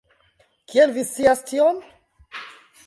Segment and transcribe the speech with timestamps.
[0.71, 1.81] Kiel vi scias tion?